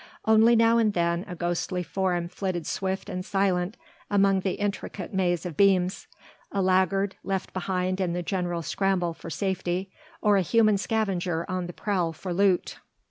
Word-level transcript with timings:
Only 0.25 0.55
now 0.55 0.79
and 0.79 0.93
then 0.93 1.23
a 1.27 1.35
ghostly 1.35 1.83
form 1.83 2.27
flitted 2.27 2.65
swift 2.65 3.07
and 3.07 3.23
silent 3.23 3.77
among 4.09 4.39
the 4.39 4.53
intricate 4.53 5.13
maze 5.13 5.45
of 5.45 5.55
beams, 5.55 6.07
a 6.51 6.59
laggard 6.59 7.17
left 7.23 7.53
behind 7.53 8.01
in 8.01 8.13
the 8.13 8.23
general 8.23 8.63
scramble 8.63 9.13
for 9.13 9.29
safety, 9.29 9.91
or 10.19 10.37
a 10.37 10.41
human 10.41 10.79
scavenger 10.79 11.45
on 11.47 11.67
the 11.67 11.73
prowl 11.73 12.13
for 12.13 12.33
loot. 12.33 12.79